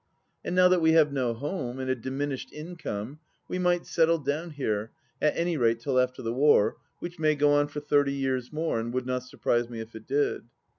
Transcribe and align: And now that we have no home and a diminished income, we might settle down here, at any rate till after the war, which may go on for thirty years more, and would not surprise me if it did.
And 0.43 0.55
now 0.55 0.67
that 0.67 0.81
we 0.81 0.93
have 0.93 1.13
no 1.13 1.31
home 1.35 1.79
and 1.79 1.87
a 1.87 1.93
diminished 1.93 2.51
income, 2.51 3.19
we 3.47 3.59
might 3.59 3.85
settle 3.85 4.17
down 4.17 4.49
here, 4.49 4.89
at 5.21 5.37
any 5.37 5.57
rate 5.57 5.79
till 5.79 5.99
after 5.99 6.23
the 6.23 6.33
war, 6.33 6.77
which 6.97 7.19
may 7.19 7.35
go 7.35 7.51
on 7.51 7.67
for 7.67 7.81
thirty 7.81 8.13
years 8.13 8.51
more, 8.51 8.79
and 8.79 8.91
would 8.95 9.05
not 9.05 9.21
surprise 9.21 9.69
me 9.69 9.79
if 9.79 9.93
it 9.93 10.07
did. 10.07 10.45